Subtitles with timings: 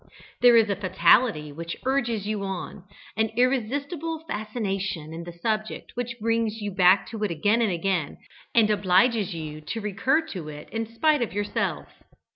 [0.41, 6.15] There is a fatality which urges you on an irresistible fascination in the subject which
[6.19, 8.17] brings you back to it again and again,
[8.55, 11.87] and obliges you to recur to it in spite of yourself.